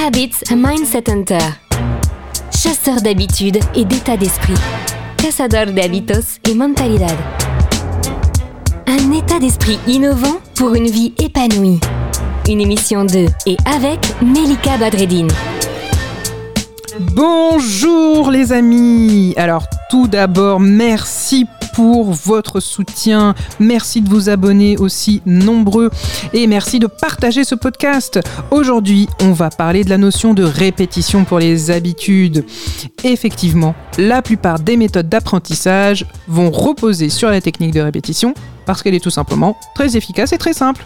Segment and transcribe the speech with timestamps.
[0.00, 1.38] Habits Mindset Hunter.
[2.56, 4.54] Chasseur d'habitudes et d'état d'esprit.
[5.16, 7.16] Cazador de hábitos et mentalidad.
[8.86, 11.80] Un état d'esprit innovant pour une vie épanouie.
[12.48, 15.30] Une émission de et avec Melika Badreddine.
[17.14, 21.46] Bonjour les amis Alors tout d'abord, merci
[21.78, 25.90] pour votre soutien, merci de vous abonner aussi nombreux
[26.32, 28.18] et merci de partager ce podcast.
[28.50, 32.44] Aujourd'hui, on va parler de la notion de répétition pour les habitudes.
[33.04, 38.34] Effectivement, la plupart des méthodes d'apprentissage vont reposer sur la technique de répétition
[38.66, 40.84] parce qu'elle est tout simplement très efficace et très simple.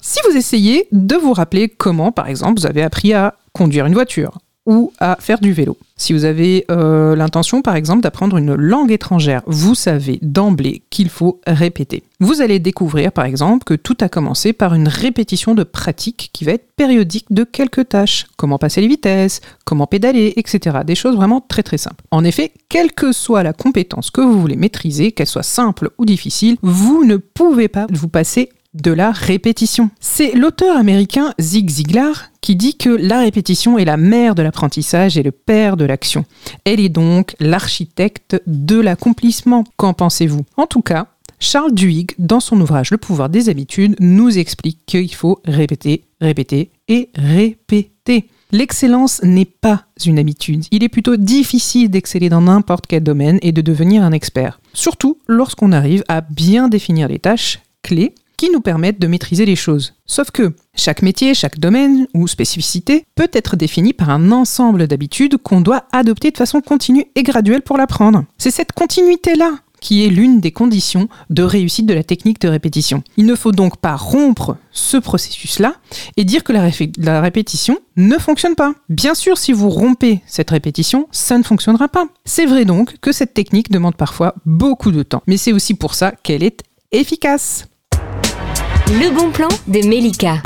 [0.00, 3.92] Si vous essayez de vous rappeler comment, par exemple, vous avez appris à conduire une
[3.92, 5.76] voiture ou à faire du vélo.
[5.96, 11.08] Si vous avez euh, l'intention, par exemple, d'apprendre une langue étrangère, vous savez d'emblée qu'il
[11.08, 12.02] faut répéter.
[12.20, 16.44] Vous allez découvrir, par exemple, que tout a commencé par une répétition de pratique qui
[16.44, 18.26] va être périodique de quelques tâches.
[18.36, 20.78] Comment passer les vitesses, comment pédaler, etc.
[20.86, 22.04] Des choses vraiment très très simples.
[22.10, 26.04] En effet, quelle que soit la compétence que vous voulez maîtriser, qu'elle soit simple ou
[26.04, 29.90] difficile, vous ne pouvez pas vous passer de la répétition.
[30.00, 35.18] C'est l'auteur américain Zig Ziglar qui dit que la répétition est la mère de l'apprentissage
[35.18, 36.24] et le père de l'action.
[36.64, 39.64] Elle est donc l'architecte de l'accomplissement.
[39.76, 40.44] Qu'en pensez-vous?
[40.56, 45.14] En tout cas, Charles Duhigg, dans son ouvrage Le pouvoir des habitudes, nous explique qu'il
[45.14, 48.28] faut répéter, répéter et répéter.
[48.52, 50.64] L'excellence n'est pas une habitude.
[50.70, 54.60] Il est plutôt difficile d'exceller dans n'importe quel domaine et de devenir un expert.
[54.74, 59.54] Surtout lorsqu'on arrive à bien définir les tâches clés qui nous permettent de maîtriser les
[59.54, 59.92] choses.
[60.06, 65.36] Sauf que chaque métier, chaque domaine ou spécificité peut être défini par un ensemble d'habitudes
[65.36, 68.24] qu'on doit adopter de façon continue et graduelle pour l'apprendre.
[68.38, 73.02] C'est cette continuité-là qui est l'une des conditions de réussite de la technique de répétition.
[73.18, 75.74] Il ne faut donc pas rompre ce processus-là
[76.16, 78.72] et dire que la, la, répétition ne fonctionne pas.
[78.88, 82.06] Bien sûr, si vous rompez cette répétition, ça ne fonctionnera pas.
[82.24, 85.92] C'est vrai donc que cette technique demande parfois beaucoup de temps, mais c'est aussi pour
[85.92, 87.66] ça qu'elle est efficace.
[88.92, 90.42] Le bon plan de Melika.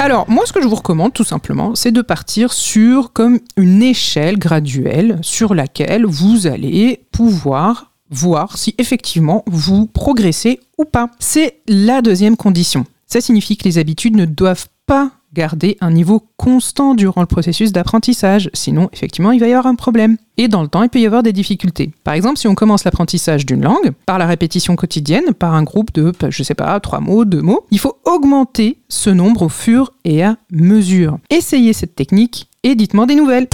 [0.00, 3.84] Alors, moi, ce que je vous recommande, tout simplement, c'est de partir sur comme une
[3.84, 11.08] échelle graduelle sur laquelle vous allez pouvoir voir si effectivement vous progressez ou pas.
[11.20, 12.84] C'est la deuxième condition.
[13.06, 17.70] Ça signifie que les habitudes ne doivent pas garder un niveau constant durant le processus
[17.70, 20.16] d'apprentissage, sinon effectivement il va y avoir un problème.
[20.38, 21.92] Et dans le temps, il peut y avoir des difficultés.
[22.04, 25.92] Par exemple, si on commence l'apprentissage d'une langue par la répétition quotidienne, par un groupe
[25.94, 29.92] de, je sais pas, trois mots, deux mots, il faut augmenter ce nombre au fur
[30.04, 31.18] et à mesure.
[31.30, 33.48] Essayez cette technique et dites-moi des nouvelles.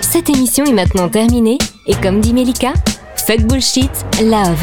[0.00, 2.72] Cette émission est maintenant terminée et comme dit Melika,
[3.16, 3.90] fuck bullshit,
[4.22, 4.62] love.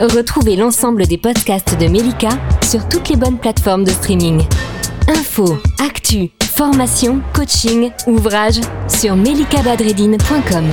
[0.00, 2.30] Retrouvez l'ensemble des podcasts de Melika
[2.62, 4.42] sur toutes les bonnes plateformes de streaming.
[5.14, 10.64] Info, actu, formation, coaching, ouvrage sur melikabadredine.com.